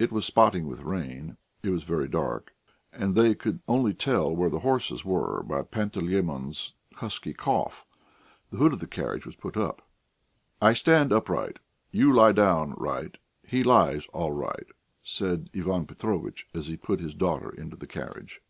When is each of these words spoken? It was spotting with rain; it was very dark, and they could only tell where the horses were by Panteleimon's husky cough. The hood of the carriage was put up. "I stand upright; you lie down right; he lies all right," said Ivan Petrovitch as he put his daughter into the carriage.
It 0.00 0.10
was 0.10 0.24
spotting 0.26 0.66
with 0.66 0.80
rain; 0.80 1.36
it 1.62 1.70
was 1.70 1.84
very 1.84 2.08
dark, 2.08 2.52
and 2.92 3.14
they 3.14 3.36
could 3.36 3.60
only 3.68 3.94
tell 3.94 4.34
where 4.34 4.50
the 4.50 4.58
horses 4.66 5.04
were 5.04 5.44
by 5.44 5.62
Panteleimon's 5.62 6.74
husky 6.96 7.32
cough. 7.32 7.86
The 8.50 8.56
hood 8.56 8.72
of 8.72 8.80
the 8.80 8.88
carriage 8.88 9.24
was 9.24 9.36
put 9.36 9.56
up. 9.56 9.88
"I 10.60 10.72
stand 10.74 11.12
upright; 11.12 11.60
you 11.92 12.12
lie 12.12 12.32
down 12.32 12.74
right; 12.78 13.16
he 13.46 13.62
lies 13.62 14.06
all 14.12 14.32
right," 14.32 14.66
said 15.04 15.50
Ivan 15.56 15.86
Petrovitch 15.86 16.48
as 16.52 16.66
he 16.66 16.76
put 16.76 16.98
his 16.98 17.14
daughter 17.14 17.50
into 17.54 17.76
the 17.76 17.86
carriage. 17.86 18.42